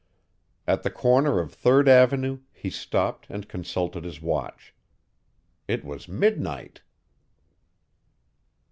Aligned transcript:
At 0.65 0.81
the 0.81 0.89
corner 0.89 1.39
of 1.39 1.53
Third 1.53 1.87
avenue 1.87 2.39
he 2.51 2.71
stopped 2.71 3.27
and 3.29 3.47
consulted 3.47 4.03
his 4.03 4.19
watch. 4.19 4.73
It 5.67 5.85
was 5.85 6.07
midnight! 6.07 6.81